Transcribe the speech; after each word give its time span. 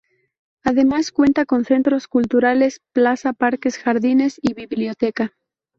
Además 0.63 1.11
cuenta 1.11 1.45
con 1.45 1.63
centros 1.63 2.07
culturales, 2.07 2.81
plaza, 2.91 3.33
parques, 3.33 3.77
jardines 3.77 4.39
y 4.41 4.55
biblioteca. 4.55 5.35